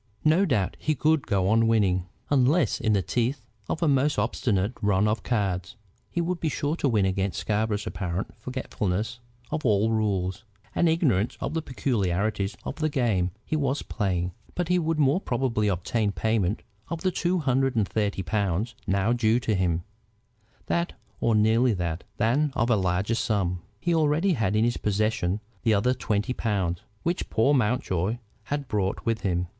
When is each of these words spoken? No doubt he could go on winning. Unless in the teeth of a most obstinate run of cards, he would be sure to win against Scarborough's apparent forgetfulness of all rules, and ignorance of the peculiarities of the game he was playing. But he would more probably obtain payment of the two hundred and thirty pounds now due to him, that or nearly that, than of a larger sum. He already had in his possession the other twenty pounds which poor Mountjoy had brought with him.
No 0.25 0.45
doubt 0.45 0.77
he 0.79 0.95
could 0.95 1.27
go 1.27 1.47
on 1.47 1.67
winning. 1.67 2.07
Unless 2.31 2.79
in 2.81 2.93
the 2.93 3.03
teeth 3.03 3.43
of 3.69 3.83
a 3.83 3.87
most 3.87 4.17
obstinate 4.17 4.73
run 4.81 5.07
of 5.07 5.21
cards, 5.21 5.75
he 6.09 6.21
would 6.21 6.39
be 6.39 6.49
sure 6.49 6.75
to 6.77 6.89
win 6.89 7.05
against 7.05 7.37
Scarborough's 7.39 7.85
apparent 7.85 8.33
forgetfulness 8.39 9.19
of 9.51 9.63
all 9.63 9.91
rules, 9.91 10.43
and 10.73 10.89
ignorance 10.89 11.37
of 11.39 11.53
the 11.53 11.61
peculiarities 11.61 12.57
of 12.65 12.77
the 12.77 12.89
game 12.89 13.29
he 13.45 13.55
was 13.55 13.83
playing. 13.83 14.31
But 14.55 14.69
he 14.69 14.79
would 14.79 14.97
more 14.97 15.21
probably 15.21 15.67
obtain 15.67 16.11
payment 16.13 16.63
of 16.89 17.01
the 17.01 17.11
two 17.11 17.37
hundred 17.37 17.75
and 17.75 17.87
thirty 17.87 18.23
pounds 18.23 18.73
now 18.87 19.13
due 19.13 19.39
to 19.41 19.53
him, 19.53 19.83
that 20.65 20.93
or 21.19 21.35
nearly 21.35 21.73
that, 21.73 22.05
than 22.17 22.51
of 22.55 22.71
a 22.71 22.75
larger 22.75 23.13
sum. 23.13 23.61
He 23.79 23.93
already 23.93 24.33
had 24.33 24.55
in 24.55 24.63
his 24.63 24.77
possession 24.77 25.41
the 25.61 25.75
other 25.75 25.93
twenty 25.93 26.33
pounds 26.33 26.81
which 27.03 27.29
poor 27.29 27.53
Mountjoy 27.53 28.17
had 28.45 28.67
brought 28.67 29.05
with 29.05 29.21
him. 29.21 29.45